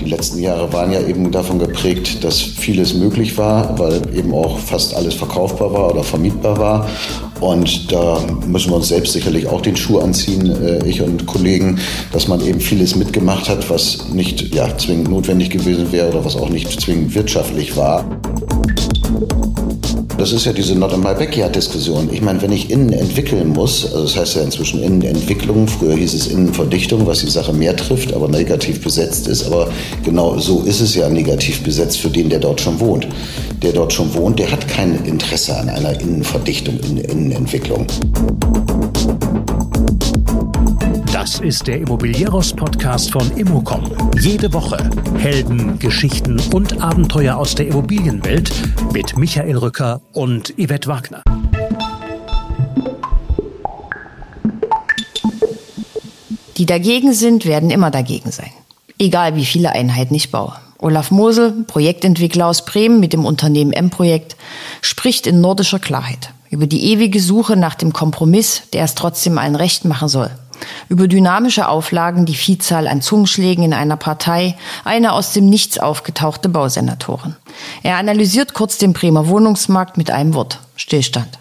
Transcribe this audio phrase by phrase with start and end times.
[0.00, 4.58] Die letzten Jahre waren ja eben davon geprägt, dass vieles möglich war, weil eben auch
[4.58, 6.88] fast alles verkaufbar war oder vermietbar war.
[7.40, 11.78] Und da müssen wir uns selbst sicherlich auch den Schuh anziehen, äh, ich und Kollegen,
[12.12, 16.36] dass man eben vieles mitgemacht hat, was nicht ja, zwingend notwendig gewesen wäre oder was
[16.36, 18.04] auch nicht zwingend wirtschaftlich war.
[20.20, 22.10] Das ist ja diese Not in my backyard-Diskussion.
[22.12, 26.12] Ich meine, wenn ich innen entwickeln muss, also das heißt ja inzwischen Innenentwicklung, früher hieß
[26.12, 29.46] es Innenverdichtung, was die Sache mehr trifft, aber negativ besetzt ist.
[29.46, 29.70] Aber
[30.04, 33.08] genau so ist es ja negativ besetzt für den, der dort schon wohnt.
[33.62, 37.86] Der dort schon wohnt, der hat kein Interesse an einer Innenverdichtung, Innenentwicklung.
[41.20, 43.92] Das ist der Immobilieros-Podcast von Immocom.
[44.18, 44.78] Jede Woche
[45.18, 48.50] Helden, Geschichten und Abenteuer aus der Immobilienwelt
[48.94, 51.22] mit Michael Rücker und Yvette Wagner.
[56.56, 58.52] Die dagegen sind, werden immer dagegen sein.
[58.98, 60.54] Egal wie viele Einheiten ich baue.
[60.78, 64.36] Olaf Mosel, Projektentwickler aus Bremen mit dem Unternehmen M-Projekt,
[64.80, 69.54] spricht in nordischer Klarheit über die ewige Suche nach dem Kompromiss, der es trotzdem allen
[69.54, 70.30] recht machen soll
[70.88, 76.48] über dynamische Auflagen, die Vielzahl an Zungenschlägen in einer Partei, eine aus dem Nichts aufgetauchte
[76.48, 77.36] Bausenatorin.
[77.82, 80.60] Er analysiert kurz den Bremer Wohnungsmarkt mit einem Wort.
[80.76, 81.38] Stillstand.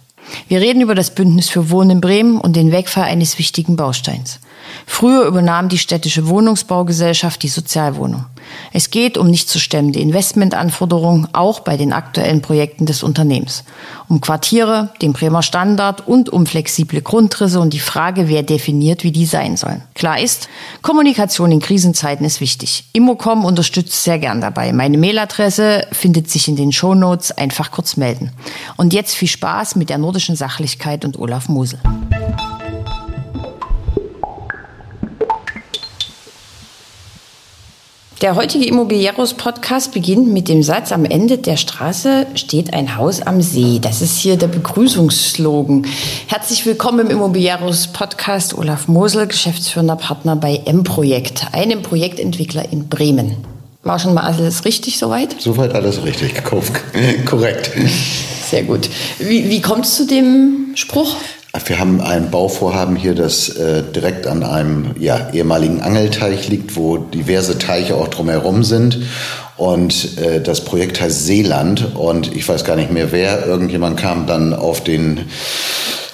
[0.47, 4.39] Wir reden über das Bündnis für Wohnen in Bremen und den Wegfall eines wichtigen Bausteins.
[4.85, 8.25] Früher übernahm die städtische Wohnungsbaugesellschaft die Sozialwohnung.
[8.73, 13.63] Es geht um nicht zu stemmende Investmentanforderungen, auch bei den aktuellen Projekten des Unternehmens.
[14.07, 19.11] Um Quartiere, den Bremer Standard und um flexible Grundrisse und die Frage, wer definiert, wie
[19.11, 19.83] die sein sollen.
[19.93, 20.49] Klar ist,
[20.81, 22.85] Kommunikation in Krisenzeiten ist wichtig.
[22.93, 24.73] Immocom unterstützt sehr gern dabei.
[24.73, 27.31] Meine Mailadresse findet sich in den Shownotes.
[27.31, 28.31] Einfach kurz melden.
[28.77, 31.79] Und jetzt viel Spaß mit der nordischen Sachlichkeit und Olaf Mosel.
[38.21, 43.41] Der heutige Immobilieros-Podcast beginnt mit dem Satz, am Ende der Straße steht ein Haus am
[43.41, 43.79] See.
[43.81, 45.87] Das ist hier der Begrüßungsslogan.
[46.27, 48.57] Herzlich willkommen im Immobilieros-Podcast.
[48.57, 53.37] Olaf Mosel, geschäftsführender Partner bei M-Projekt, einem Projektentwickler in Bremen.
[53.83, 55.37] War schon mal alles richtig soweit?
[55.39, 56.43] Soweit alles richtig,
[57.25, 57.71] korrekt.
[58.49, 58.89] Sehr gut.
[59.19, 61.15] Wie, wie kommt es zu dem Spruch?
[61.65, 66.97] Wir haben ein Bauvorhaben hier, das äh, direkt an einem ja, ehemaligen Angelteich liegt, wo
[66.97, 68.99] diverse Teiche auch drumherum sind.
[69.57, 71.95] Und äh, das Projekt heißt Seeland.
[71.95, 73.45] Und ich weiß gar nicht mehr wer.
[73.45, 75.25] Irgendjemand kam dann auf den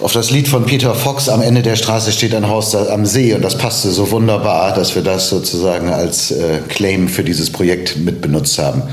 [0.01, 3.34] auf das Lied von Peter Fox, am Ende der Straße steht ein Haus am See
[3.34, 7.96] und das passte so wunderbar, dass wir das sozusagen als äh, Claim für dieses Projekt
[7.96, 8.84] mitbenutzt haben.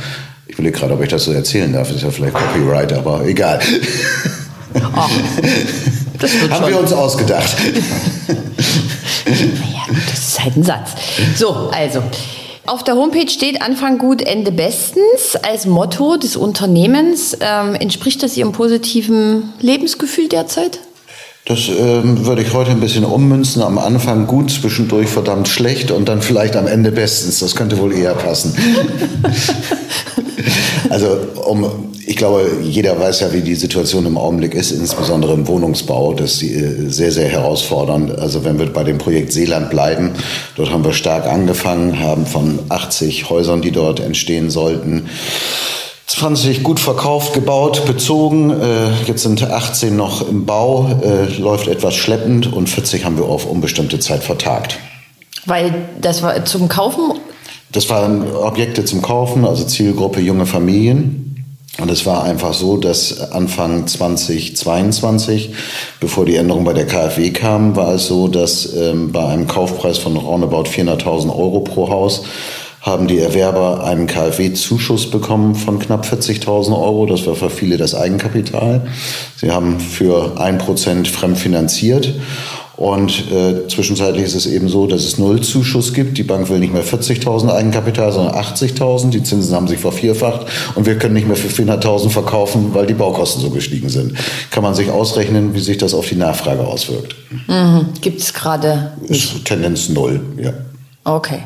[0.46, 3.58] Ich will gerade, ob ich das so erzählen darf, ist ja vielleicht Copyright, aber egal.
[4.94, 5.10] Ach.
[6.22, 6.72] Das wird Haben schon.
[6.72, 7.56] wir uns ausgedacht.
[8.28, 10.90] naja, gut, das ist halt ein Satz.
[11.36, 12.00] So, also.
[12.64, 17.36] Auf der Homepage steht Anfang gut, Ende bestens als Motto des Unternehmens.
[17.40, 20.78] Ähm, entspricht das Ihrem positiven Lebensgefühl derzeit?
[21.44, 23.62] Das ähm, würde ich heute ein bisschen ummünzen.
[23.62, 27.40] Am Anfang gut, zwischendurch verdammt schlecht und dann vielleicht am Ende bestens.
[27.40, 28.54] Das könnte wohl eher passen.
[30.88, 35.46] also um ich glaube, jeder weiß ja, wie die Situation im Augenblick ist, insbesondere im
[35.46, 36.14] Wohnungsbau.
[36.14, 38.18] Das ist äh, sehr, sehr herausfordernd.
[38.18, 40.12] Also wenn wir bei dem Projekt Seeland bleiben,
[40.56, 45.08] dort haben wir stark angefangen, haben von 80 Häusern, die dort entstehen sollten,
[46.06, 48.50] 20 gut verkauft, gebaut, bezogen.
[48.50, 53.24] Äh, jetzt sind 18 noch im Bau, äh, läuft etwas schleppend und 40 haben wir
[53.24, 54.78] auf unbestimmte Zeit vertagt.
[55.46, 57.18] Weil das war zum Kaufen?
[57.72, 61.22] Das waren Objekte zum Kaufen, also Zielgruppe junge Familien.
[61.80, 65.54] Und es war einfach so, dass Anfang 2022,
[66.00, 69.96] bevor die Änderung bei der KfW kam, war es so, dass ähm, bei einem Kaufpreis
[69.96, 72.24] von roundabout 400.000 Euro pro Haus
[72.82, 77.06] haben die Erwerber einen KfW-Zuschuss bekommen von knapp 40.000 Euro.
[77.06, 78.88] Das war für viele das Eigenkapital.
[79.36, 82.12] Sie haben für ein Prozent fremdfinanziert.
[82.76, 86.18] Und äh, zwischenzeitlich ist es eben so, dass es Nullzuschuss gibt.
[86.18, 89.10] Die Bank will nicht mehr 40.000 Eigenkapital, sondern 80.000.
[89.10, 92.94] Die Zinsen haben sich vervierfacht und wir können nicht mehr für 400.000 verkaufen, weil die
[92.94, 94.14] Baukosten so gestiegen sind.
[94.50, 97.14] Kann man sich ausrechnen, wie sich das auf die Nachfrage auswirkt.
[97.46, 97.86] Mhm.
[98.00, 98.94] Gibt es gerade?
[99.44, 100.52] Tendenz null, ja.
[101.04, 101.40] Okay.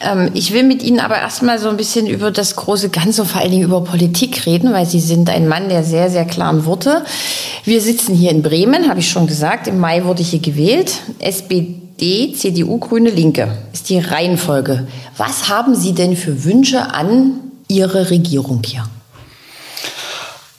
[0.00, 3.42] Ähm, ich will mit Ihnen aber erstmal so ein bisschen über das große Ganze, vor
[3.42, 7.04] allen Dingen über Politik reden, weil Sie sind ein Mann der sehr, sehr klaren Worte.
[7.64, 9.66] Wir sitzen hier in Bremen, habe ich schon gesagt.
[9.66, 11.02] Im Mai wurde hier gewählt.
[11.18, 14.86] SPD, CDU, Grüne, Linke ist die Reihenfolge.
[15.18, 18.86] Was haben Sie denn für Wünsche an Ihre Regierung hier?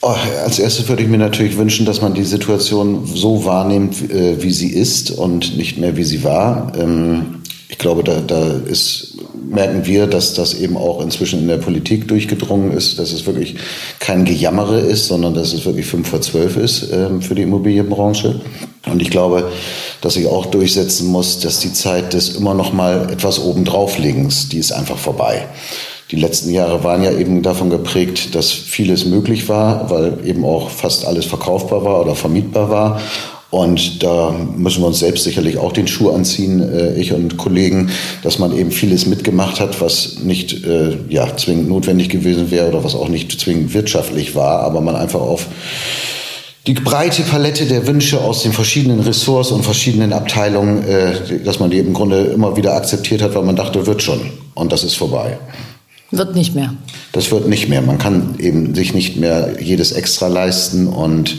[0.01, 0.13] Oh,
[0.43, 4.51] als erstes würde ich mir natürlich wünschen, dass man die Situation so wahrnimmt, äh, wie
[4.51, 6.71] sie ist und nicht mehr wie sie war.
[6.77, 7.36] Ähm,
[7.69, 12.07] ich glaube, da, da ist, merken wir, dass das eben auch inzwischen in der Politik
[12.07, 13.55] durchgedrungen ist, dass es wirklich
[13.99, 18.39] kein Gejammere ist, sondern dass es wirklich fünf vor zwölf ist ähm, für die Immobilienbranche.
[18.85, 19.51] Und ich glaube,
[19.99, 24.59] dass sich auch durchsetzen muss, dass die Zeit des immer noch mal etwas obendrauflegens, die
[24.59, 25.45] ist einfach vorbei.
[26.11, 30.69] Die letzten Jahre waren ja eben davon geprägt, dass vieles möglich war, weil eben auch
[30.69, 33.01] fast alles verkaufbar war oder vermietbar war.
[33.49, 37.91] Und da müssen wir uns selbst sicherlich auch den Schuh anziehen, äh, ich und Kollegen,
[38.21, 42.83] dass man eben vieles mitgemacht hat, was nicht äh, ja, zwingend notwendig gewesen wäre oder
[42.83, 45.45] was auch nicht zwingend wirtschaftlich war, aber man einfach auf
[46.67, 51.69] die breite Palette der Wünsche aus den verschiedenen Ressorts und verschiedenen Abteilungen, äh, dass man
[51.69, 54.19] die im Grunde immer wieder akzeptiert hat, weil man dachte, wird schon.
[54.53, 55.37] Und das ist vorbei.
[56.11, 56.73] Wird nicht mehr.
[57.13, 57.81] Das wird nicht mehr.
[57.81, 61.37] Man kann eben sich nicht mehr jedes extra leisten und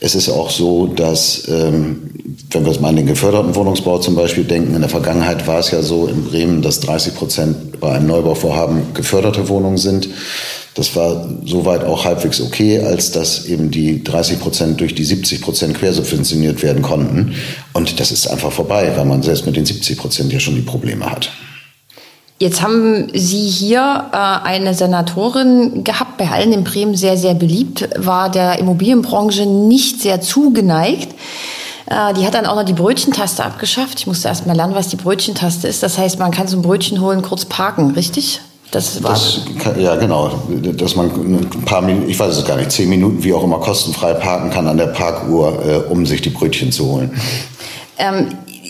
[0.00, 2.10] es ist auch so, dass, ähm,
[2.50, 5.58] wenn wir jetzt mal an den geförderten Wohnungsbau zum Beispiel denken, in der Vergangenheit war
[5.58, 10.08] es ja so in Bremen, dass 30 Prozent bei einem Neubauvorhaben geförderte Wohnungen sind.
[10.74, 15.40] Das war soweit auch halbwegs okay, als dass eben die 30 Prozent durch die 70
[15.40, 17.34] Prozent quersubventioniert werden konnten.
[17.72, 20.60] Und das ist einfach vorbei, weil man selbst mit den 70 Prozent ja schon die
[20.62, 21.30] Probleme hat.
[22.40, 27.88] Jetzt haben Sie hier äh, eine Senatorin gehabt, bei allen in Bremen sehr, sehr beliebt,
[27.96, 31.14] war der Immobilienbranche nicht sehr zugeneigt.
[31.86, 33.98] Äh, die hat dann auch noch die Brötchentaste abgeschafft.
[33.98, 35.82] Ich musste erst mal lernen, was die Brötchentaste ist.
[35.82, 38.40] Das heißt, man kann zum Brötchen holen, kurz parken, richtig?
[38.70, 39.40] Das war das,
[39.78, 40.30] ja, genau.
[40.76, 43.58] Dass man ein paar Minuten, ich weiß es gar nicht, zehn Minuten, wie auch immer,
[43.58, 47.10] kostenfrei parken kann an der Parkuhr, äh, um sich die Brötchen zu holen.
[47.96, 48.28] Ähm,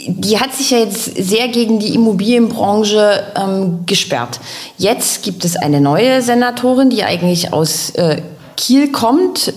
[0.08, 4.40] die hat sich ja jetzt sehr gegen die Immobilienbranche ähm, gesperrt.
[4.78, 8.22] Jetzt gibt es eine neue Senatorin, die eigentlich aus äh,
[8.56, 9.52] Kiel kommt,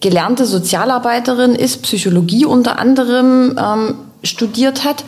[0.00, 5.04] gelernte Sozialarbeiterin ist, Psychologie unter anderem ähm, studiert hat.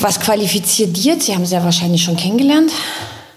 [0.00, 1.26] Was qualifiziert die jetzt?
[1.26, 2.70] Sie haben sie ja wahrscheinlich schon kennengelernt.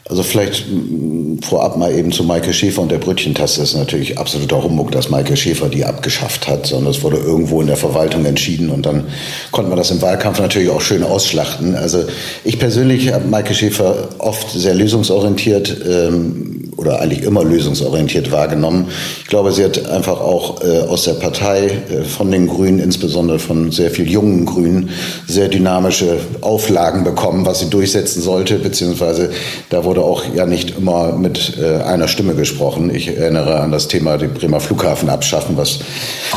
[0.10, 3.62] Also vielleicht mm, vorab mal eben zu Maike Schäfer und der Brötchentaste.
[3.62, 7.62] Das ist natürlich absoluter Humbug, dass Maike Schäfer die abgeschafft hat, sondern es wurde irgendwo
[7.62, 9.08] in der Verwaltung entschieden und dann
[9.52, 11.76] konnte man das im Wahlkampf natürlich auch schön ausschlachten.
[11.76, 12.06] Also
[12.44, 18.88] ich persönlich habe Maike Schäfer oft sehr lösungsorientiert ähm, oder eigentlich immer lösungsorientiert wahrgenommen.
[19.22, 23.38] Ich glaube, sie hat einfach auch äh, aus der Partei äh, von den Grünen, insbesondere
[23.38, 24.90] von sehr viel jungen Grünen,
[25.28, 29.30] sehr dynamische Auflagen bekommen, was sie durchsetzen sollte, beziehungsweise
[29.70, 32.94] da wurde auch ja nicht immer mit äh, einer Stimme gesprochen.
[32.94, 35.80] Ich erinnere an das Thema den Bremer Flughafen abschaffen, was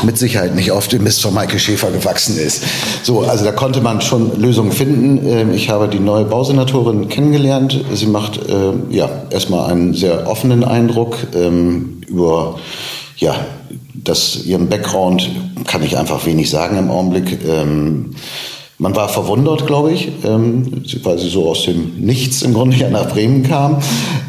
[0.03, 2.63] mit Sicherheit nicht auf dem Mist von Maike Schäfer gewachsen ist.
[3.03, 5.25] So, also da konnte man schon Lösungen finden.
[5.25, 7.79] Ähm, ich habe die neue Bausenatorin kennengelernt.
[7.93, 12.57] Sie macht äh, ja erstmal einen sehr offenen Eindruck ähm, über
[13.17, 13.35] ja,
[13.93, 15.29] das, ihren Background
[15.67, 17.37] kann ich einfach wenig sagen im Augenblick.
[17.47, 18.15] Ähm,
[18.79, 22.89] man war verwundert, glaube ich, ähm, weil sie so aus dem Nichts im Grunde ja
[22.89, 23.77] nach Bremen kam.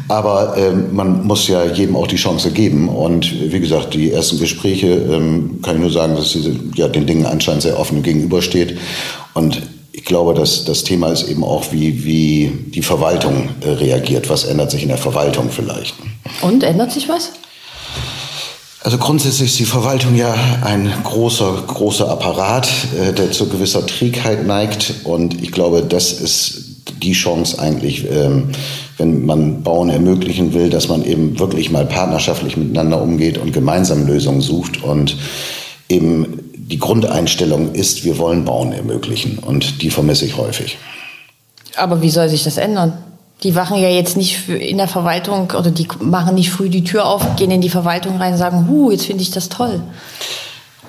[0.07, 2.87] Aber ähm, man muss ja jedem auch die Chance geben.
[2.87, 7.07] Und wie gesagt, die ersten Gespräche ähm, kann ich nur sagen, dass sie ja, den
[7.07, 8.77] Dingen anscheinend sehr offen gegenübersteht.
[9.33, 9.63] Und
[9.95, 14.29] ich glaube, dass das Thema ist eben auch, wie, wie die Verwaltung äh, reagiert.
[14.29, 15.95] Was ändert sich in der Verwaltung vielleicht?
[16.41, 17.31] Und ändert sich was?
[18.81, 22.67] Also grundsätzlich ist die Verwaltung ja ein großer, großer Apparat,
[22.99, 24.95] äh, der zu gewisser Trägheit neigt.
[25.05, 26.65] Und ich glaube, das ist
[27.01, 28.49] die Chance eigentlich, ähm,
[28.97, 34.05] wenn man Bauen ermöglichen will, dass man eben wirklich mal partnerschaftlich miteinander umgeht und gemeinsam
[34.05, 35.15] Lösungen sucht und
[35.87, 40.77] eben die Grundeinstellung ist, wir wollen Bauen ermöglichen und die vermisse ich häufig.
[41.77, 42.93] Aber wie soll sich das ändern?
[43.43, 47.05] Die wachen ja jetzt nicht in der Verwaltung oder die machen nicht früh die Tür
[47.05, 49.81] auf, gehen in die Verwaltung rein und sagen, hu, jetzt finde ich das toll.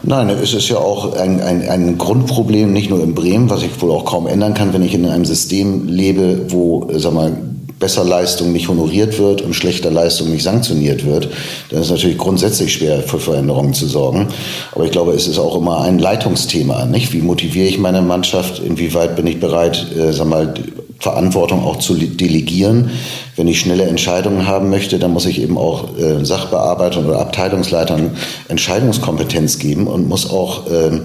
[0.03, 3.83] Nein, es ist ja auch ein, ein, ein Grundproblem, nicht nur in Bremen, was ich
[3.83, 7.37] wohl auch kaum ändern kann, wenn ich in einem System lebe, wo, sag mal,
[7.79, 11.29] besser Leistung nicht honoriert wird und schlechter Leistung nicht sanktioniert wird,
[11.71, 14.29] dann ist natürlich grundsätzlich schwer für Veränderungen zu sorgen.
[14.73, 17.13] Aber ich glaube, es ist auch immer ein Leitungsthema, nicht?
[17.13, 18.61] Wie motiviere ich meine Mannschaft?
[18.61, 20.55] Inwieweit bin ich bereit, äh, sag mal,
[20.99, 22.91] Verantwortung auch zu delegieren?
[23.37, 28.17] Wenn ich schnelle Entscheidungen haben möchte, dann muss ich eben auch äh, Sachbearbeitern oder Abteilungsleitern
[28.49, 31.01] Entscheidungskompetenz geben und muss auch äh,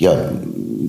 [0.00, 0.32] ja,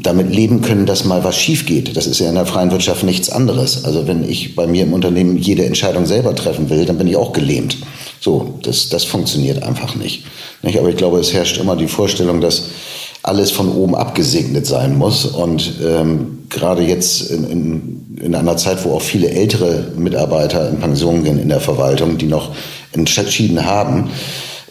[0.01, 1.96] damit leben können, dass mal was schief geht.
[1.98, 3.84] Das ist ja in der freien Wirtschaft nichts anderes.
[3.84, 7.18] Also wenn ich bei mir im Unternehmen jede Entscheidung selber treffen will, dann bin ich
[7.18, 7.77] auch gelähmt.
[8.22, 10.24] So, das, das funktioniert einfach nicht.
[10.63, 10.80] nicht?
[10.80, 12.70] Aber ich glaube, es herrscht immer die Vorstellung, dass
[13.22, 15.25] alles von oben abgesegnet sein muss.
[15.25, 20.80] Und ähm, gerade jetzt in, in, in einer Zeit, wo auch viele ältere Mitarbeiter in
[20.80, 22.56] Pension gehen in der Verwaltung, die noch
[22.94, 24.10] entschieden haben,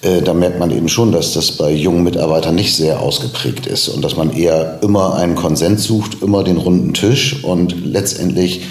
[0.03, 3.89] äh, da merkt man eben schon, dass das bei jungen Mitarbeitern nicht sehr ausgeprägt ist
[3.89, 8.63] und dass man eher immer einen Konsens sucht, immer den runden Tisch und letztendlich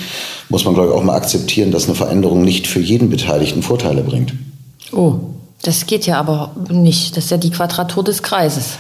[0.50, 4.02] muss man, glaube ich, auch mal akzeptieren, dass eine Veränderung nicht für jeden Beteiligten Vorteile
[4.02, 4.34] bringt.
[4.92, 5.20] Oh,
[5.62, 7.16] das geht ja aber nicht.
[7.16, 8.80] Das ist ja die Quadratur des Kreises.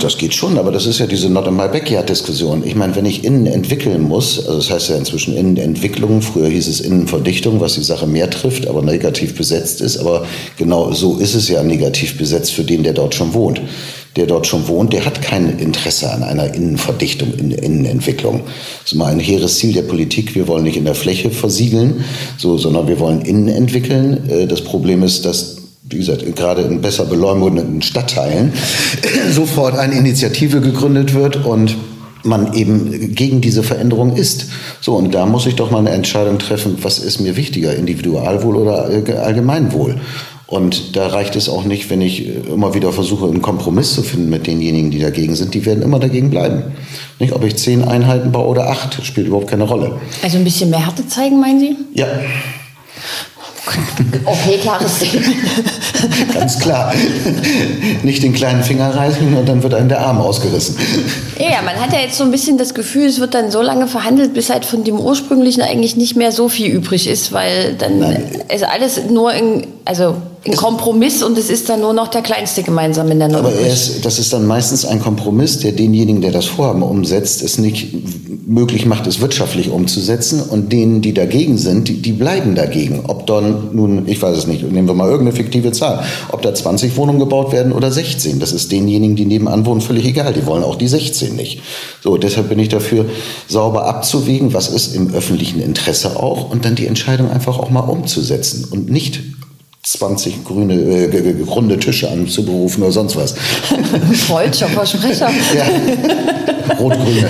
[0.00, 2.66] Das geht schon, aber das ist ja diese Not in my backyard-Diskussion.
[2.66, 6.66] Ich meine, wenn ich innen entwickeln muss, also das heißt ja inzwischen Innenentwicklung, früher hieß
[6.66, 9.98] es Innenverdichtung, was die Sache mehr trifft, aber negativ besetzt ist.
[9.98, 13.60] Aber genau so ist es ja negativ besetzt für den, der dort schon wohnt.
[14.16, 18.44] Der dort schon wohnt, der hat kein Interesse an einer Innenverdichtung, in Innenentwicklung.
[18.82, 20.34] Das ist mal ein hehres Ziel der Politik.
[20.34, 22.04] Wir wollen nicht in der Fläche versiegeln,
[22.38, 24.28] so, sondern wir wollen innen entwickeln.
[24.28, 25.57] Äh, das Problem ist, dass
[25.90, 28.52] wie gesagt, gerade in besser beleumundeten Stadtteilen
[29.32, 31.76] sofort eine Initiative gegründet wird und
[32.24, 34.46] man eben gegen diese Veränderung ist.
[34.80, 38.56] So, und da muss ich doch mal eine Entscheidung treffen, was ist mir wichtiger, Individualwohl
[38.56, 39.96] oder Allgemeinwohl?
[40.46, 44.30] Und da reicht es auch nicht, wenn ich immer wieder versuche, einen Kompromiss zu finden
[44.30, 45.52] mit denjenigen, die dagegen sind.
[45.52, 46.62] Die werden immer dagegen bleiben.
[47.18, 50.00] Nicht, ob ich zehn Einheiten baue oder acht, spielt überhaupt keine Rolle.
[50.22, 51.76] Also ein bisschen mehr Härte zeigen, meinen Sie?
[51.92, 52.06] Ja.
[54.24, 55.36] Okay, klares Statement.
[56.34, 56.92] Ganz klar.
[58.02, 60.76] Nicht den kleinen Finger reißen und dann wird einem der Arm ausgerissen.
[61.38, 63.86] Ja, man hat ja jetzt so ein bisschen das Gefühl, es wird dann so lange
[63.86, 67.98] verhandelt, bis halt von dem ursprünglichen eigentlich nicht mehr so viel übrig ist, weil dann
[67.98, 68.24] Nein.
[68.52, 72.62] ist alles nur in, also ein Kompromiss und es ist dann nur noch der kleinste
[72.62, 73.40] gemeinsam in der Not.
[73.40, 77.58] Aber ist, das ist dann meistens ein Kompromiss, der denjenigen, der das Vorhaben umsetzt, es
[77.58, 77.88] nicht
[78.46, 83.04] möglich macht, es wirtschaftlich umzusetzen und denen, die dagegen sind, die, die bleiben dagegen.
[83.06, 86.54] Ob dann nun, ich weiß es nicht, nehmen wir mal irgendeine fiktive Zahl, ob da
[86.54, 90.32] 20 Wohnungen gebaut werden oder 16, das ist denjenigen, die nebenan wohnen, völlig egal.
[90.32, 91.60] Die wollen auch die 16 nicht.
[92.02, 93.06] So, deshalb bin ich dafür,
[93.48, 97.80] sauber abzuwägen, was ist im öffentlichen Interesse auch und dann die Entscheidung einfach auch mal
[97.80, 99.20] umzusetzen und nicht
[99.92, 103.34] 20 grüne, äh, runde Tische anzuberufen oder sonst was.
[104.26, 105.30] Freudscher Versprecher.
[105.54, 105.64] ja.
[106.78, 107.28] Rot-grüne.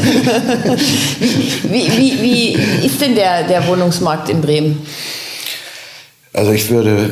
[1.70, 4.78] Wie, wie, wie ist denn der, der Wohnungsmarkt in Bremen?
[6.32, 7.10] Also ich würde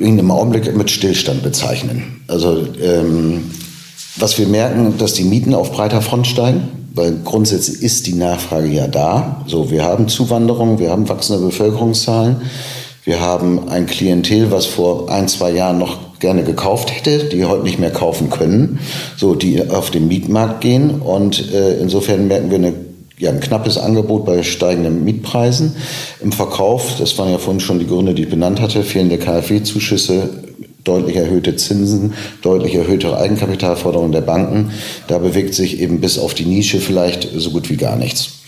[0.00, 2.22] ihn im Augenblick mit Stillstand bezeichnen.
[2.28, 3.50] Also ähm,
[4.16, 8.68] was wir merken, dass die Mieten auf breiter Front steigen, weil grundsätzlich ist die Nachfrage
[8.68, 9.44] ja da.
[9.46, 12.36] So, wir haben Zuwanderung, wir haben wachsende Bevölkerungszahlen.
[13.04, 17.62] Wir haben ein Klientel, was vor ein, zwei Jahren noch gerne gekauft hätte, die heute
[17.62, 18.78] nicht mehr kaufen können,
[19.16, 21.02] so die auf den Mietmarkt gehen.
[21.02, 22.72] Und äh, insofern merken wir eine,
[23.18, 25.76] ja, ein knappes Angebot bei steigenden Mietpreisen.
[26.22, 30.30] Im Verkauf, das waren ja vorhin schon die Gründe, die ich benannt hatte, fehlende KfW-Zuschüsse,
[30.82, 34.70] deutlich erhöhte Zinsen, deutlich erhöhte Eigenkapitalforderungen der Banken.
[35.08, 38.43] Da bewegt sich eben bis auf die Nische vielleicht so gut wie gar nichts.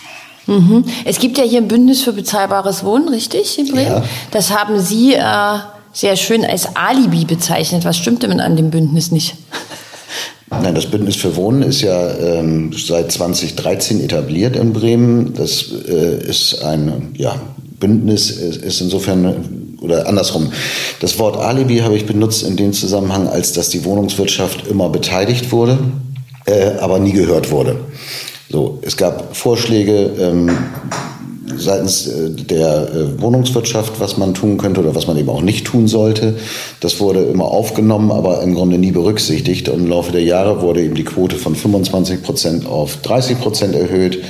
[0.46, 0.84] Mhm.
[1.04, 3.86] Es gibt ja hier ein Bündnis für bezahlbares Wohnen, richtig, in Bremen?
[3.86, 4.04] Ja.
[4.30, 5.58] Das haben Sie äh,
[5.92, 7.84] sehr schön als Alibi bezeichnet.
[7.84, 9.36] Was stimmt denn an dem Bündnis nicht?
[10.50, 15.34] Nein, das Bündnis für Wohnen ist ja ähm, seit 2013 etabliert in Bremen.
[15.34, 17.34] Das äh, ist ein ja,
[17.80, 20.52] Bündnis, ist insofern oder andersrum.
[21.00, 25.52] Das Wort Alibi habe ich benutzt in dem Zusammenhang, als dass die Wohnungswirtschaft immer beteiligt
[25.52, 25.78] wurde,
[26.46, 27.76] äh, aber nie gehört wurde.
[28.48, 30.50] So, es gab Vorschläge ähm,
[31.56, 35.66] seitens äh, der äh, Wohnungswirtschaft, was man tun könnte oder was man eben auch nicht
[35.66, 36.36] tun sollte.
[36.80, 39.68] Das wurde immer aufgenommen, aber im Grunde nie berücksichtigt.
[39.68, 43.74] Und im Laufe der Jahre wurde eben die Quote von 25 Prozent auf 30 Prozent
[43.74, 44.22] erhöht.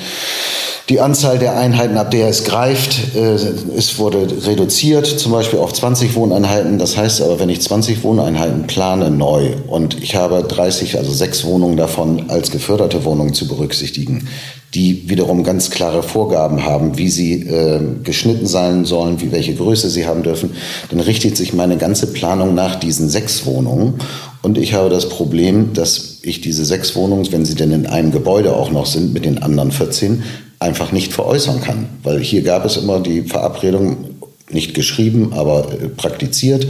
[0.89, 3.35] Die Anzahl der Einheiten, ab der es greift, äh,
[3.77, 6.79] es wurde reduziert, zum Beispiel auf 20 Wohneinheiten.
[6.79, 11.45] Das heißt aber, wenn ich 20 Wohneinheiten plane neu und ich habe 30, also sechs
[11.45, 14.29] Wohnungen davon als geförderte Wohnungen zu berücksichtigen,
[14.75, 19.91] die wiederum ganz klare Vorgaben haben, wie sie äh, geschnitten sein sollen, wie welche Größe
[19.91, 20.51] sie haben dürfen,
[20.91, 23.95] dann richtet sich meine ganze Planung nach diesen sechs Wohnungen.
[24.43, 28.13] Und ich habe das Problem, dass ich diese sechs Wohnungen, wenn sie denn in einem
[28.13, 30.23] Gebäude auch noch sind, mit den anderen 14,
[30.59, 31.89] einfach nicht veräußern kann.
[32.03, 34.17] Weil hier gab es immer die Verabredung,
[34.51, 36.67] nicht geschrieben, aber äh, praktiziert,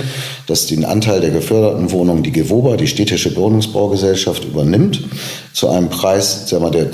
[0.46, 5.02] dass den Anteil der geförderten Wohnungen die GEWOBA, die städtische Wohnungsbaugesellschaft, übernimmt,
[5.52, 6.86] zu einem Preis, sagen wir, der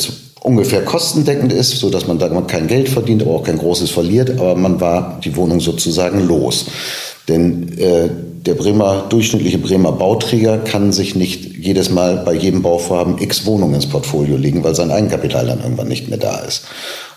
[0.42, 4.30] ungefähr kostendeckend ist, so dass man da kein Geld verdient, aber auch kein großes verliert,
[4.30, 6.66] aber man war die Wohnung sozusagen los.
[7.28, 8.08] Denn äh,
[8.46, 13.74] der Bremer, durchschnittliche Bremer Bauträger kann sich nicht jedes Mal bei jedem Bauvorhaben x Wohnungen
[13.74, 16.64] ins Portfolio legen, weil sein Eigenkapital dann irgendwann nicht mehr da ist.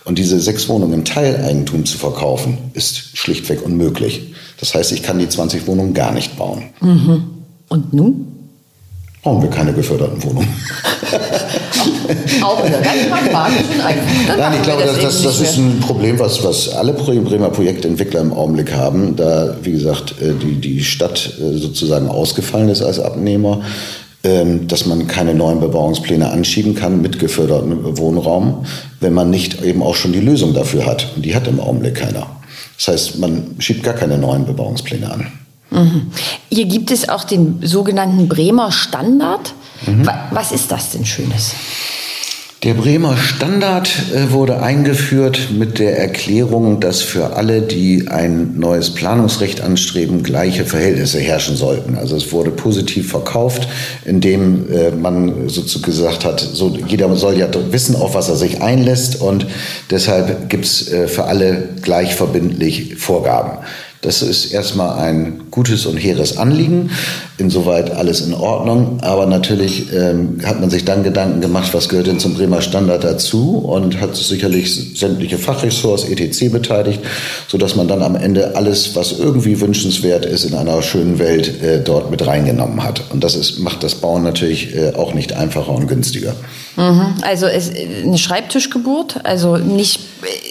[0.04, 4.34] Und diese sechs Wohnungen im Teileigentum zu verkaufen, ist schlichtweg unmöglich.
[4.60, 6.66] Das heißt, ich kann die 20 Wohnungen gar nicht bauen.
[6.80, 7.24] Mhm.
[7.70, 8.35] Und nun?
[9.26, 10.48] Brauchen wir keine geförderten Wohnungen.
[12.44, 14.38] Auch wieder ganz pragmatisch und einfach.
[14.38, 18.32] Nein, ich glaube, das, das, das ist ein Problem, was, was alle Bremer Projektentwickler im
[18.32, 23.62] Augenblick haben, da, wie gesagt, äh, die, die Stadt äh, sozusagen ausgefallen ist als Abnehmer,
[24.24, 28.68] ähm, dass man keine neuen Bebauungspläne anschieben kann mit gefördertem Wohnraum,
[29.00, 31.08] wenn man nicht eben auch schon die Lösung dafür hat.
[31.16, 32.28] Und die hat im Augenblick keiner.
[32.78, 35.45] Das heißt, man schiebt gar keine neuen Bebauungspläne an.
[36.50, 39.54] Hier gibt es auch den sogenannten Bremer Standard.
[39.86, 40.06] Mhm.
[40.06, 41.52] Wa- Was ist das denn Schönes?
[42.64, 48.92] Der Bremer Standard äh, wurde eingeführt mit der Erklärung, dass für alle, die ein neues
[48.92, 51.96] Planungsrecht anstreben, gleiche Verhältnisse herrschen sollten.
[51.96, 53.68] Also es wurde positiv verkauft,
[54.04, 58.64] indem äh, man sozusagen gesagt hat, so jeder soll ja wissen, auf was er sich
[58.64, 59.46] einlässt und
[59.92, 63.60] deshalb gibt's äh, für alle gleich verbindlich Vorgaben.
[64.06, 66.92] Das ist erstmal ein gutes und hehres Anliegen.
[67.40, 69.00] Insoweit alles in Ordnung.
[69.02, 73.04] Aber natürlich ähm, hat man sich dann Gedanken gemacht, was gehört denn zum Bremer Standard
[73.04, 76.52] dazu und hat sicherlich sämtliche Fachressorts, etc.
[76.52, 77.02] beteiligt,
[77.48, 81.82] sodass man dann am Ende alles, was irgendwie wünschenswert ist, in einer schönen Welt äh,
[81.82, 83.02] dort mit reingenommen hat.
[83.12, 86.36] Und das ist, macht das Bauen natürlich äh, auch nicht einfacher und günstiger.
[86.78, 87.16] Mhm.
[87.22, 87.72] Also es,
[88.04, 90.00] eine Schreibtischgeburt, also nicht,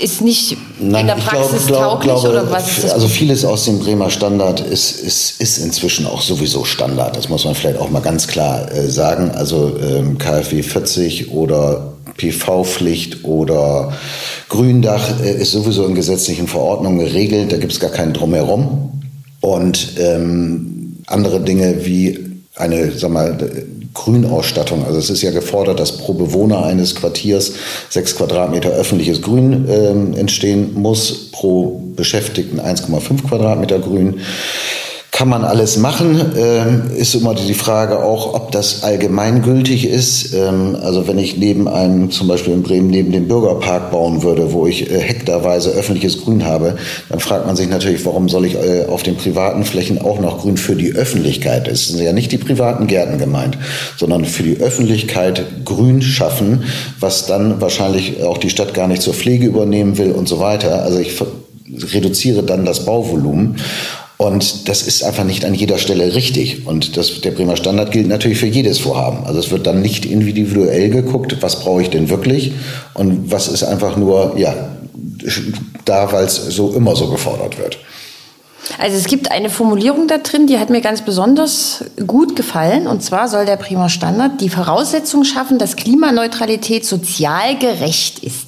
[0.00, 2.92] ist nicht in der Praxis glaub- glaub- tauglich glaube, oder was ist das?
[2.92, 7.16] Also vieles aus dem Bremer Standard ist, ist, ist inzwischen auch sowieso Standard.
[7.16, 9.30] Das muss man vielleicht auch mal ganz klar äh, sagen.
[9.32, 13.92] Also ähm, KfW 40 oder PV-Pflicht oder
[14.48, 17.52] Gründach äh, ist sowieso in gesetzlichen Verordnungen geregelt.
[17.52, 19.02] Da gibt es gar keinen Drumherum.
[19.40, 22.18] Und ähm, andere Dinge wie
[22.56, 23.36] eine, sag mal,
[23.94, 24.84] Grünausstattung.
[24.84, 27.54] Also es ist ja gefordert, dass pro Bewohner eines Quartiers
[27.88, 34.20] sechs Quadratmeter öffentliches Grün ähm, entstehen muss, pro Beschäftigten 1,5 Quadratmeter Grün.
[35.14, 40.34] Kann man alles machen, ähm, ist immer die Frage auch, ob das allgemeingültig ist.
[40.34, 44.52] Ähm, also wenn ich neben einem, zum Beispiel in Bremen, neben dem Bürgerpark bauen würde,
[44.52, 46.78] wo ich äh, hektarweise öffentliches Grün habe,
[47.10, 50.40] dann fragt man sich natürlich, warum soll ich äh, auf den privaten Flächen auch noch
[50.40, 51.68] Grün für die Öffentlichkeit?
[51.68, 53.56] Es sind ja nicht die privaten Gärten gemeint,
[53.96, 56.64] sondern für die Öffentlichkeit Grün schaffen,
[56.98, 60.82] was dann wahrscheinlich auch die Stadt gar nicht zur Pflege übernehmen will und so weiter.
[60.82, 61.16] Also ich
[61.92, 63.58] reduziere dann das Bauvolumen.
[64.16, 66.66] Und das ist einfach nicht an jeder Stelle richtig.
[66.66, 69.24] Und das, der Bremer Standard gilt natürlich für jedes Vorhaben.
[69.26, 72.52] Also es wird dann nicht individuell geguckt, was brauche ich denn wirklich
[72.94, 74.54] und was ist einfach nur, ja,
[75.84, 77.78] da, weil es so immer so gefordert wird.
[78.78, 82.86] Also es gibt eine Formulierung da drin, die hat mir ganz besonders gut gefallen.
[82.86, 88.43] Und zwar soll der Prima Standard die Voraussetzung schaffen, dass Klimaneutralität sozial gerecht ist.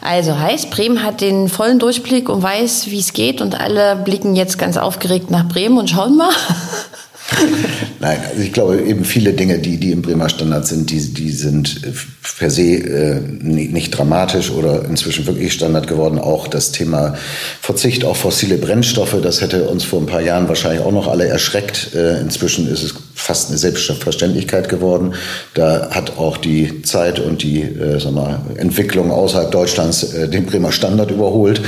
[0.00, 3.40] Also heißt, Bremen hat den vollen Durchblick und weiß, wie es geht.
[3.40, 6.30] Und alle blicken jetzt ganz aufgeregt nach Bremen und schauen mal.
[8.00, 11.30] Nein, also ich glaube eben viele Dinge, die, die im Bremer Standard sind, die, die
[11.30, 11.92] sind äh,
[12.38, 16.18] per se äh, nicht, dramatisch oder inzwischen wirklich Standard geworden.
[16.18, 17.16] Auch das Thema
[17.60, 21.26] Verzicht auf fossile Brennstoffe, das hätte uns vor ein paar Jahren wahrscheinlich auch noch alle
[21.26, 21.94] erschreckt.
[21.94, 25.14] Äh, inzwischen ist es fast eine Selbstverständlichkeit geworden.
[25.54, 30.46] Da hat auch die Zeit und die äh, sag mal, Entwicklung außerhalb Deutschlands äh, den
[30.46, 31.60] Bremer Standard überholt.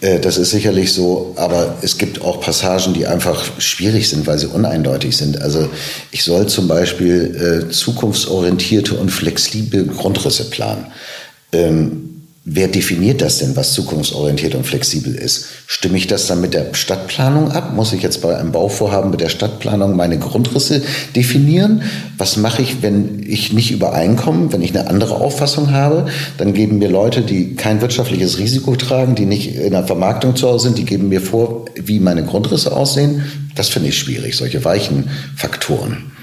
[0.00, 4.38] Äh, Das ist sicherlich so, aber es gibt auch Passagen, die einfach schwierig sind, weil
[4.38, 5.40] sie uneindeutig sind.
[5.40, 5.68] Also
[6.10, 10.86] ich soll zum Beispiel äh, zukunftsorientierte und flexible Grundrisse planen.
[11.52, 12.15] Ähm,
[12.48, 15.46] wer definiert das denn, was zukunftsorientiert und flexibel ist?
[15.66, 17.74] Stimme ich das dann mit der Stadtplanung ab?
[17.74, 20.80] Muss ich jetzt bei einem Bauvorhaben mit der Stadtplanung meine Grundrisse
[21.16, 21.82] definieren?
[22.16, 26.06] Was mache ich, wenn ich nicht übereinkomme, wenn ich eine andere Auffassung habe?
[26.38, 30.46] Dann geben mir Leute, die kein wirtschaftliches Risiko tragen, die nicht in der Vermarktung zu
[30.46, 33.24] Hause sind, die geben mir vor, wie meine Grundrisse aussehen.
[33.56, 36.15] Das finde ich schwierig, solche weichen Faktoren.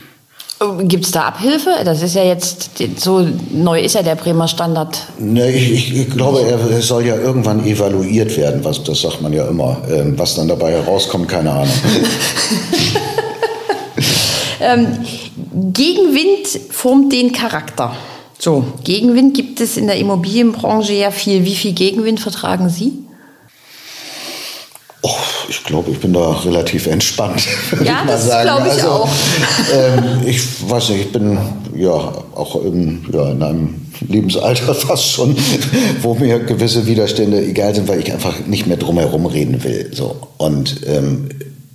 [0.83, 1.69] Gibt es da Abhilfe?
[1.83, 4.97] Das ist ja jetzt, so neu ist ja der Bremer Standard.
[5.19, 9.47] Ne, ich, ich glaube, er soll ja irgendwann evaluiert werden, was, das sagt man ja
[9.47, 9.77] immer.
[9.89, 11.73] Ähm, was dann dabei herauskommt, keine Ahnung.
[14.63, 14.99] Ähm,
[15.73, 17.95] Gegenwind formt den Charakter.
[18.39, 21.43] So, Gegenwind gibt es in der Immobilienbranche ja viel.
[21.43, 22.93] Wie viel Gegenwind vertragen Sie?
[25.05, 25.09] Oh,
[25.49, 27.45] ich glaube, ich bin da relativ entspannt.
[27.83, 29.09] Ja, das glaube ich also, auch.
[29.73, 31.37] Ähm, ich weiß nicht, ich bin
[31.75, 35.35] ja auch im, ja, in einem Lebensalter fast schon,
[36.01, 39.91] wo mir gewisse Widerstände egal sind, weil ich einfach nicht mehr drumherum reden will.
[39.93, 40.15] So.
[40.37, 41.29] Und ähm,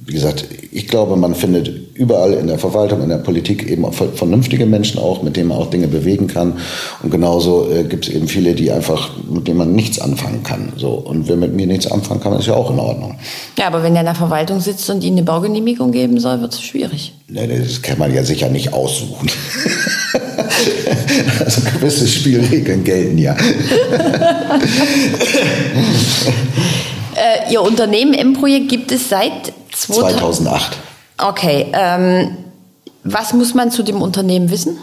[0.09, 3.92] wie gesagt, ich glaube, man findet überall in der Verwaltung, in der Politik eben auch
[3.92, 6.55] vernünftige Menschen auch, mit denen man auch Dinge bewegen kann.
[7.03, 10.73] Und genauso äh, gibt es eben viele, die einfach, mit denen man nichts anfangen kann.
[10.79, 10.92] So.
[10.92, 13.18] Und wer mit mir nichts anfangen kann, ist ja auch in Ordnung.
[13.59, 16.55] Ja, aber wenn er in der Verwaltung sitzt und Ihnen eine Baugenehmigung geben soll, wird
[16.55, 17.12] es schwierig.
[17.29, 19.29] Nee, das kann man ja sicher nicht aussuchen.
[21.44, 23.35] also gewisse Spielregeln gelten ja.
[27.14, 30.77] äh, Ihr Unternehmen M-Projekt gibt es seit 2008.
[31.19, 31.67] Okay.
[31.73, 32.37] Ähm,
[33.05, 34.79] was muss man zu dem Unternehmen wissen?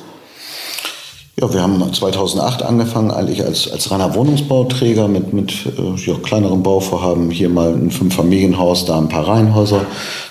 [1.39, 6.63] Ja, wir haben 2008 angefangen, eigentlich als, als reiner Wohnungsbauträger mit, mit äh, ja, kleineren
[6.63, 7.29] Bauvorhaben.
[7.29, 9.85] Hier mal ein Fünffamilienhaus, da ein paar Reihenhäuser.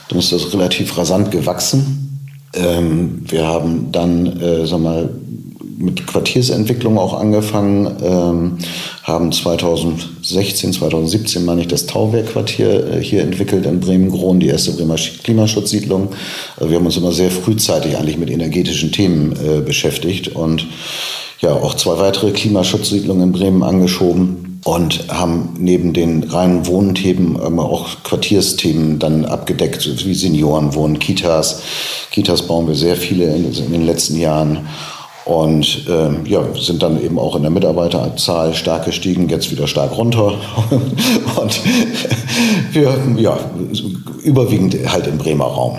[0.08, 2.30] Dann ist das relativ rasant gewachsen.
[2.54, 5.10] Ähm, wir haben dann, äh, sag mal,
[5.76, 8.58] mit Quartiersentwicklung auch angefangen, ähm,
[9.04, 14.96] haben 2016, 2017 meine ich das Tauwerkquartier äh, hier entwickelt in Bremen-Grohn, die erste Bremer
[14.96, 16.08] Klimaschutzsiedlung.
[16.56, 20.66] Also wir haben uns immer sehr frühzeitig eigentlich mit energetischen Themen äh, beschäftigt und
[21.40, 28.02] ja auch zwei weitere Klimaschutzsiedlungen in Bremen angeschoben und haben neben den reinen Wohnthemen auch
[28.04, 31.60] Quartiersthemen dann abgedeckt, wie Seniorenwohnen, Kitas.
[32.10, 34.66] Kitas bauen wir sehr viele in den letzten Jahren
[35.24, 39.96] und äh, ja, sind dann eben auch in der Mitarbeiterzahl stark gestiegen, jetzt wieder stark
[39.96, 40.34] runter.
[41.36, 41.60] und
[42.72, 43.38] wir, ja,
[44.22, 45.78] überwiegend halt im Bremer Raum.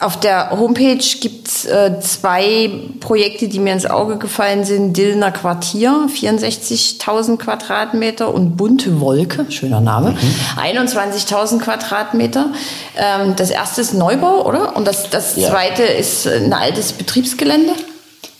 [0.00, 2.70] Auf der Homepage gibt es äh, zwei
[3.00, 4.94] Projekte, die mir ins Auge gefallen sind.
[4.94, 10.60] Dillner Quartier, 64.000 Quadratmeter und Bunte Wolke, schöner Name, mhm.
[10.60, 12.50] 21.000 Quadratmeter.
[12.98, 14.76] Ähm, das erste ist Neubau, oder?
[14.76, 15.48] Und das, das ja.
[15.48, 17.72] zweite ist ein altes Betriebsgelände?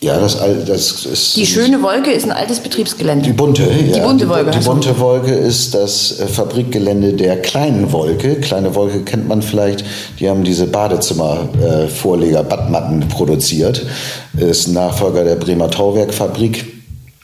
[0.00, 1.36] Ja, das, das ist.
[1.36, 3.24] Die schöne Wolke ist ein altes Betriebsgelände.
[3.24, 3.94] Die bunte, ja.
[3.94, 4.50] Die bunte Wolke.
[4.50, 8.36] Die, die bunte Wolke ist das äh, Fabrikgelände der kleinen Wolke.
[8.40, 9.84] Kleine Wolke kennt man vielleicht.
[10.20, 13.86] Die haben diese Badezimmervorleger, äh, Badmatten produziert.
[14.36, 16.66] Ist Nachfolger der Bremer Tauwerkfabrik.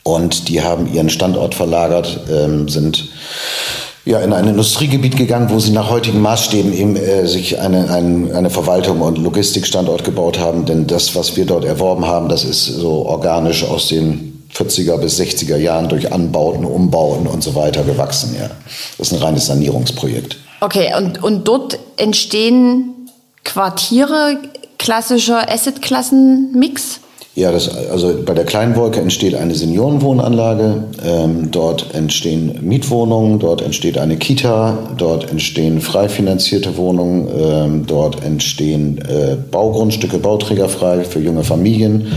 [0.02, 3.10] Und die haben ihren Standort verlagert, ähm, sind
[4.04, 8.34] ja, in ein Industriegebiet gegangen, wo sie nach heutigen Maßstäben eben äh, sich eine, eine,
[8.34, 10.64] eine Verwaltung und Logistikstandort gebaut haben.
[10.64, 15.20] Denn das, was wir dort erworben haben, das ist so organisch aus den 40er bis
[15.20, 18.34] 60er Jahren durch Anbauten, Umbauten und so weiter gewachsen.
[18.38, 18.50] Ja.
[18.98, 20.38] Das ist ein reines Sanierungsprojekt.
[20.60, 22.94] Okay, und, und dort entstehen
[23.44, 24.38] Quartiere,
[24.78, 27.00] klassischer Asset-Klassen-Mix?
[27.40, 33.62] Ja, das, also bei der kleinen Wolke entsteht eine Seniorenwohnanlage, ähm, dort entstehen Mietwohnungen, dort
[33.62, 41.20] entsteht eine Kita, dort entstehen frei finanzierte Wohnungen, ähm, dort entstehen äh, Baugrundstücke bauträgerfrei für
[41.20, 42.08] junge Familien.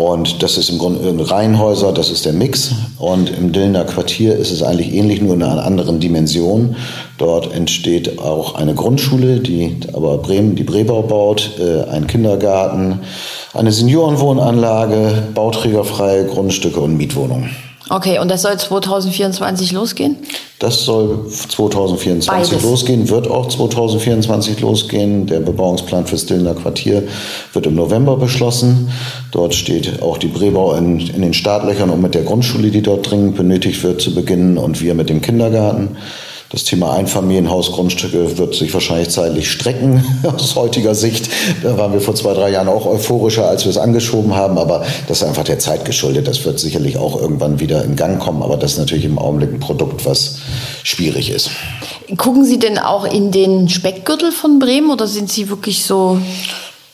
[0.00, 2.70] Und das ist im Grunde Reihenhäuser, das ist der Mix.
[2.98, 6.74] Und im Dillner Quartier ist es eigentlich ähnlich, nur in einer anderen Dimension.
[7.18, 13.00] Dort entsteht auch eine Grundschule, die aber Bremen, die Brebau baut, äh, ein Kindergarten,
[13.52, 17.50] eine Seniorenwohnanlage, bauträgerfreie Grundstücke und Mietwohnungen.
[17.90, 20.16] Okay, und das soll 2024 losgehen?
[20.60, 22.62] Das soll 2024 Beides.
[22.62, 25.26] losgehen, wird auch 2024 losgehen.
[25.26, 27.02] Der Bebauungsplan fürs Dillner Quartier
[27.52, 28.92] wird im November beschlossen.
[29.32, 33.10] Dort steht auch die Brebau in, in den Startlöchern, um mit der Grundschule, die dort
[33.10, 35.96] dringend benötigt wird, zu beginnen und wir mit dem Kindergarten.
[36.50, 41.30] Das Thema Einfamilienhausgrundstücke wird sich wahrscheinlich zeitlich strecken aus heutiger Sicht.
[41.62, 44.58] Da waren wir vor zwei, drei Jahren auch euphorischer, als wir es angeschoben haben.
[44.58, 46.26] Aber das ist einfach der Zeit geschuldet.
[46.26, 48.42] Das wird sicherlich auch irgendwann wieder in Gang kommen.
[48.42, 50.38] Aber das ist natürlich im Augenblick ein Produkt, was
[50.82, 51.50] schwierig ist.
[52.16, 56.18] Gucken Sie denn auch in den Speckgürtel von Bremen oder sind Sie wirklich so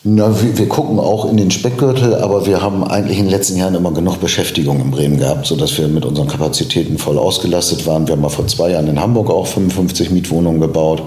[0.09, 3.57] na, wir, wir, gucken auch in den Speckgürtel, aber wir haben eigentlich in den letzten
[3.57, 8.07] Jahren immer genug Beschäftigung in Bremen gehabt, sodass wir mit unseren Kapazitäten voll ausgelastet waren.
[8.07, 11.03] Wir haben mal vor zwei Jahren in Hamburg auch 55 Mietwohnungen gebaut.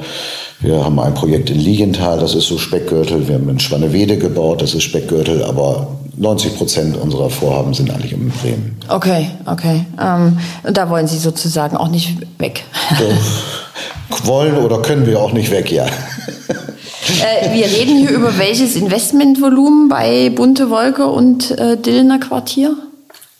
[0.61, 3.27] Wir haben ein Projekt in Lienthal, das ist so Speckgürtel.
[3.27, 8.13] Wir haben in Schwannewede gebaut, das ist Speckgürtel, aber 90 Prozent unserer Vorhaben sind eigentlich
[8.13, 8.77] in Bremen.
[8.89, 9.87] Okay, okay.
[9.99, 10.39] Ähm,
[10.71, 12.65] da wollen Sie sozusagen auch nicht weg.
[14.25, 15.87] wollen oder können wir auch nicht weg, ja.
[17.09, 22.77] Äh, wir reden hier über welches Investmentvolumen bei Bunte Wolke und äh, Dillner Quartier?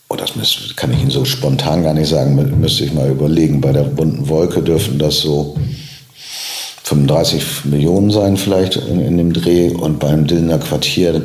[0.09, 2.35] Oh, das müsst, kann ich Ihnen so spontan gar nicht sagen.
[2.59, 3.61] Müsste ich mal überlegen.
[3.61, 5.55] Bei der Bunten Wolke dürften das so
[6.83, 9.69] 35 Millionen sein vielleicht in, in dem Dreh.
[9.69, 11.21] Und beim Dillner Quartier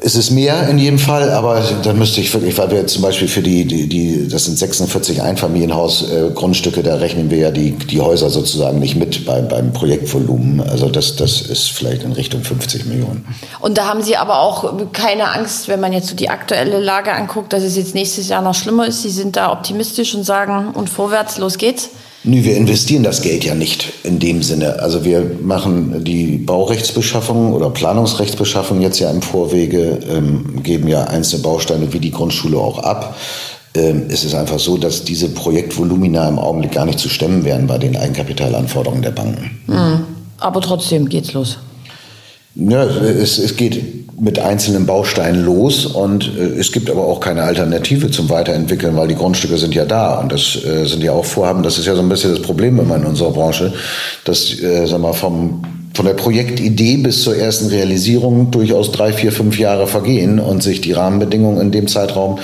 [0.00, 3.26] es ist mehr in jedem Fall, aber da müsste ich wirklich, weil wir zum Beispiel
[3.26, 8.30] für die, die, die das sind 46 Einfamilienhaus-Grundstücke, da rechnen wir ja die, die Häuser
[8.30, 10.60] sozusagen nicht mit beim, beim Projektvolumen.
[10.60, 13.26] Also das, das ist vielleicht in Richtung 50 Millionen.
[13.58, 17.12] Und da haben Sie aber auch keine Angst, wenn man jetzt so die aktuelle Lage
[17.12, 19.02] anguckt, dass es jetzt nächstes Jahr noch schlimmer ist.
[19.02, 21.90] Sie sind da optimistisch und sagen, und vorwärts, los geht's?
[22.24, 24.80] Nö, wir investieren das Geld ja nicht in dem Sinne.
[24.80, 31.42] Also wir machen die Baurechtsbeschaffung oder Planungsrechtsbeschaffung jetzt ja im Vorwege, ähm, geben ja einzelne
[31.42, 33.16] Bausteine wie die Grundschule auch ab.
[33.74, 37.66] Ähm, es ist einfach so, dass diese Projektvolumina im Augenblick gar nicht zu stemmen wären
[37.66, 39.60] bei den Eigenkapitalanforderungen der Banken.
[39.66, 40.04] Mhm.
[40.38, 41.58] Aber trotzdem geht's los.
[42.58, 47.42] Ja, es, es geht mit einzelnen Bausteinen los und äh, es gibt aber auch keine
[47.42, 51.24] Alternative zum Weiterentwickeln, weil die Grundstücke sind ja da und das äh, sind ja auch
[51.24, 51.62] Vorhaben.
[51.62, 53.72] Das ist ja so ein bisschen das Problem immer in unserer Branche,
[54.24, 55.62] dass, äh, sag mal, vom
[55.94, 60.80] von der Projektidee bis zur ersten Realisierung durchaus drei, vier, fünf Jahre vergehen und sich
[60.80, 62.38] die Rahmenbedingungen in dem Zeitraum,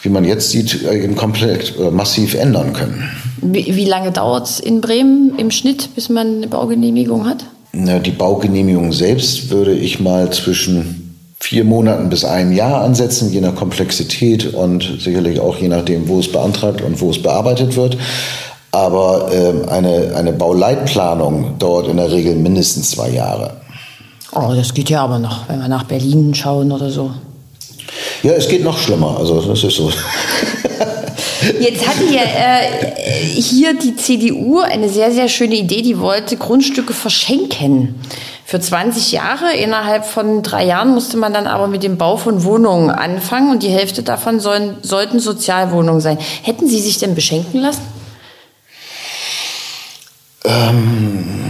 [0.00, 3.10] wie man jetzt sieht, eben komplett äh, massiv ändern können.
[3.42, 7.44] Wie, wie lange dauert es in Bremen im Schnitt, bis man eine Baugenehmigung hat?
[7.78, 13.42] Na, die Baugenehmigung selbst würde ich mal zwischen vier Monaten bis einem Jahr ansetzen, je
[13.42, 17.98] nach Komplexität und sicherlich auch je nachdem, wo es beantragt und wo es bearbeitet wird.
[18.72, 23.58] Aber äh, eine, eine Bauleitplanung dauert in der Regel mindestens zwei Jahre.
[24.32, 27.10] Oh, das geht ja aber noch, wenn wir nach Berlin schauen oder so.
[28.22, 29.18] Ja, es geht noch schlimmer.
[29.18, 29.90] Also das ist so.
[31.60, 35.82] Jetzt hatte ja äh, hier die CDU eine sehr, sehr schöne Idee.
[35.82, 37.94] Die wollte Grundstücke verschenken.
[38.44, 39.54] Für 20 Jahre.
[39.54, 43.62] Innerhalb von drei Jahren musste man dann aber mit dem Bau von Wohnungen anfangen und
[43.62, 46.18] die Hälfte davon sollen, sollten Sozialwohnungen sein.
[46.42, 47.82] Hätten Sie sich denn beschenken lassen?
[50.44, 51.45] Ähm,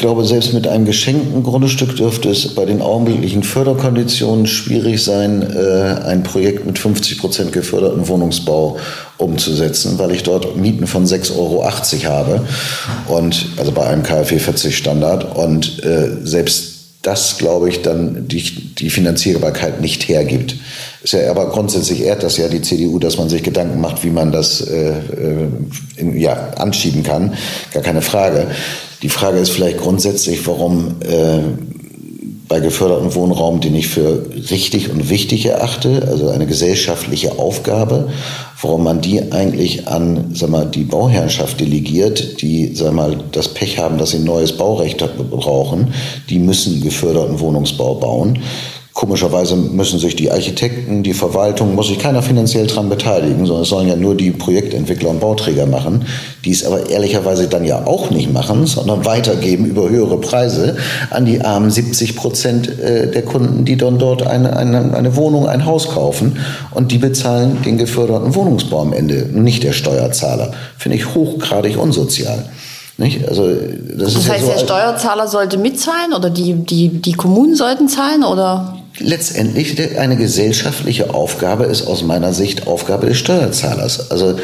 [0.00, 6.06] glaube, selbst mit einem geschenkten Grundstück dürfte es bei den augenblicklichen Förderkonditionen schwierig sein, äh,
[6.06, 8.78] ein Projekt mit 50 Prozent geförderten Wohnungsbau
[9.18, 11.66] umzusetzen, weil ich dort Mieten von 6,80 Euro
[12.06, 12.46] habe
[13.08, 16.69] und also bei einem KfW 40 Standard und äh, selbst
[17.02, 18.42] das, glaube ich, dann die,
[18.74, 20.56] die Finanzierbarkeit nicht hergibt.
[21.02, 24.10] Ist ja aber grundsätzlich ehrt das ja die CDU, dass man sich Gedanken macht, wie
[24.10, 25.48] man das äh, äh,
[25.96, 27.34] in, ja, anschieben kann.
[27.72, 28.48] Gar keine Frage.
[29.02, 31.40] Die Frage ist vielleicht grundsätzlich, warum äh,
[32.50, 38.08] bei gefördertem Wohnraum, den ich für richtig und wichtig erachte, also eine gesellschaftliche Aufgabe,
[38.60, 43.78] warum man die eigentlich an sag mal, die Bauherrschaft delegiert, die sag mal, das Pech
[43.78, 44.98] haben, dass sie ein neues Baurecht
[45.30, 45.94] brauchen,
[46.28, 48.40] die müssen geförderten Wohnungsbau bauen.
[49.00, 53.70] Komischerweise müssen sich die Architekten, die Verwaltung, muss sich keiner finanziell dran beteiligen, sondern es
[53.70, 56.04] sollen ja nur die Projektentwickler und Bauträger machen,
[56.44, 60.76] die es aber ehrlicherweise dann ja auch nicht machen, sondern weitergeben über höhere Preise
[61.08, 65.48] an die armen 70 Prozent äh, der Kunden, die dann dort eine, eine, eine Wohnung,
[65.48, 66.36] ein Haus kaufen
[66.70, 70.52] und die bezahlen den geförderten Wohnungsbau am Ende, nicht der Steuerzahler.
[70.76, 72.50] Finde ich hochgradig unsozial.
[72.98, 73.26] Nicht?
[73.26, 73.48] Also,
[73.96, 77.88] das, das heißt, ja so, der Steuerzahler sollte mitzahlen oder die, die, die Kommunen sollten
[77.88, 78.76] zahlen oder?
[79.00, 84.10] Letztendlich eine gesellschaftliche Aufgabe ist aus meiner Sicht Aufgabe des Steuerzahlers.
[84.10, 84.38] Also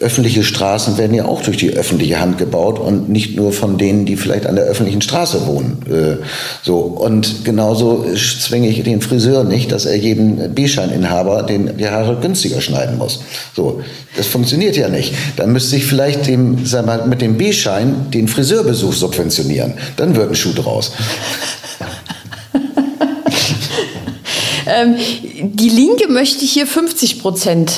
[0.00, 4.06] öffentliche Straßen werden ja auch durch die öffentliche Hand gebaut und nicht nur von denen,
[4.06, 5.82] die vielleicht an der öffentlichen Straße wohnen.
[5.90, 6.24] Äh,
[6.62, 12.16] so und genauso zwinge ich den Friseur nicht, dass er jedem B-Scheininhaber den die Haare
[12.20, 13.20] günstiger schneiden muss.
[13.54, 13.82] So,
[14.16, 15.12] das funktioniert ja nicht.
[15.36, 19.74] Dann müsste ich vielleicht dem, sag mal, mit dem B-Schein den Friseurbesuch subventionieren.
[19.96, 20.92] Dann wird ein Schuh draus.
[24.68, 24.96] Ähm,
[25.40, 27.72] die Linke möchte hier 50 Prozent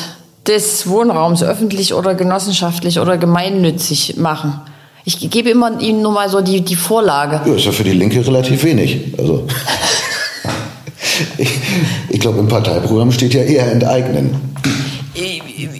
[0.46, 4.60] des Wohnraums öffentlich oder genossenschaftlich oder gemeinnützig machen.
[5.04, 7.40] Ich gebe immer Ihnen nur mal so die, die Vorlage.
[7.46, 9.14] Ja, ist ja für die Linke relativ wenig.
[9.18, 9.46] Also.
[11.38, 11.50] ich,
[12.08, 14.36] ich glaube, im Parteiprogramm steht ja eher enteignen.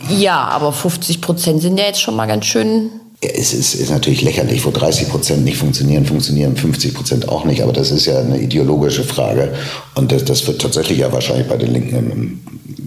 [0.09, 2.91] Ja, aber 50 Prozent sind ja jetzt schon mal ganz schön
[3.23, 7.63] es ist, ist, natürlich lächerlich, wo 30 Prozent nicht funktionieren, funktionieren 50 Prozent auch nicht.
[7.63, 9.53] Aber das ist ja eine ideologische Frage.
[9.95, 12.41] Und das, das wird tatsächlich ja wahrscheinlich bei den Linken im,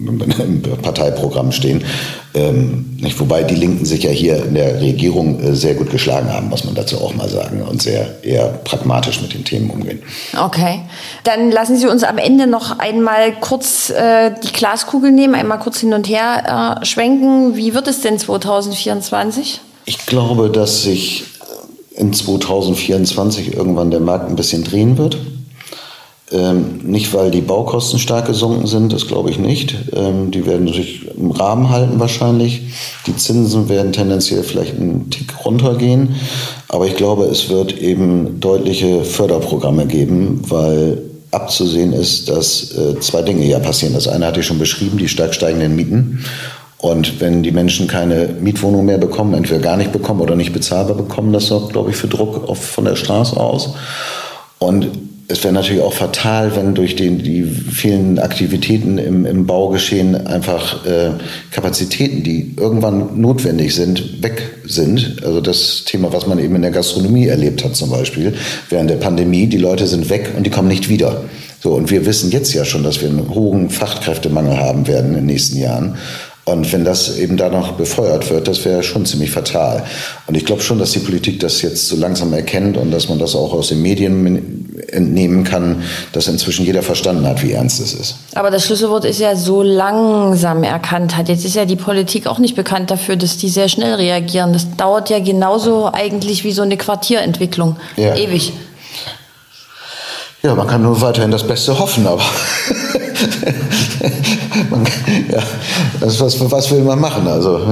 [0.08, 1.84] im, im Parteiprogramm stehen.
[2.34, 3.20] Ähm, nicht?
[3.20, 6.64] Wobei die Linken sich ja hier in der Regierung äh, sehr gut geschlagen haben, muss
[6.64, 7.62] man dazu auch mal sagen.
[7.62, 10.02] Und sehr eher pragmatisch mit den Themen umgehen.
[10.36, 10.80] Okay.
[11.22, 15.78] Dann lassen Sie uns am Ende noch einmal kurz äh, die Glaskugel nehmen, einmal kurz
[15.78, 17.54] hin und her äh, schwenken.
[17.54, 19.60] Wie wird es denn 2024?
[19.86, 21.24] Ich glaube, dass sich
[21.94, 25.18] in 2024 irgendwann der Markt ein bisschen drehen wird.
[26.32, 29.76] Ähm, nicht, weil die Baukosten stark gesunken sind, das glaube ich nicht.
[29.94, 32.62] Ähm, die werden sich im Rahmen halten wahrscheinlich.
[33.06, 36.16] Die Zinsen werden tendenziell vielleicht einen Tick runtergehen.
[36.68, 43.22] Aber ich glaube, es wird eben deutliche Förderprogramme geben, weil abzusehen ist, dass äh, zwei
[43.22, 43.94] Dinge ja passieren.
[43.94, 46.24] Das eine hatte ich schon beschrieben, die stark steigenden Mieten.
[46.84, 50.94] Und wenn die Menschen keine Mietwohnung mehr bekommen, entweder gar nicht bekommen oder nicht bezahlbar
[50.94, 53.70] bekommen, das sorgt, glaube ich, für Druck auf, von der Straße aus.
[54.58, 54.90] Und
[55.28, 60.84] es wäre natürlich auch fatal, wenn durch die, die vielen Aktivitäten im, im Baugeschehen einfach
[60.84, 61.12] äh,
[61.50, 65.22] Kapazitäten, die irgendwann notwendig sind, weg sind.
[65.24, 68.34] Also das Thema, was man eben in der Gastronomie erlebt hat zum Beispiel,
[68.68, 71.24] während der Pandemie, die Leute sind weg und die kommen nicht wieder.
[71.62, 75.20] So, und wir wissen jetzt ja schon, dass wir einen hohen Fachkräftemangel haben werden in
[75.20, 75.96] den nächsten Jahren.
[76.46, 79.82] Und wenn das eben da noch befeuert wird, das wäre schon ziemlich fatal.
[80.26, 83.18] Und ich glaube schon, dass die Politik das jetzt so langsam erkennt und dass man
[83.18, 87.94] das auch aus den Medien entnehmen kann, dass inzwischen jeder verstanden hat, wie ernst es
[87.94, 88.16] ist.
[88.34, 91.30] Aber das Schlüsselwort ist ja so langsam erkannt hat.
[91.30, 94.52] Jetzt ist ja die Politik auch nicht bekannt dafür, dass die sehr schnell reagieren.
[94.52, 97.76] Das dauert ja genauso eigentlich wie so eine Quartierentwicklung.
[97.96, 98.16] Ja.
[98.16, 98.52] Ewig.
[100.42, 102.22] Ja, man kann nur weiterhin das Beste hoffen, aber
[104.70, 104.84] man,
[105.32, 105.42] ja,
[106.00, 107.26] das, was, was will man machen?
[107.26, 107.70] Also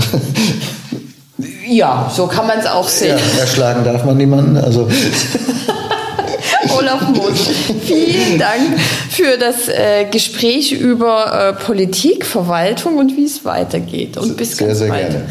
[1.67, 3.19] ja, so kann man es auch sehen.
[3.35, 4.57] Ja, erschlagen darf man niemanden.
[4.57, 4.89] Also
[6.79, 7.49] Olaf Moos,
[7.85, 8.79] vielen Dank
[9.11, 14.17] für das äh, Gespräch über äh, Politik, Verwaltung und wie es weitergeht.
[14.17, 15.11] Und bis sehr, ganz sehr bald.
[15.11, 15.27] gerne.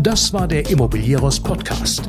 [0.00, 2.08] Das war der Immobilieros Podcast.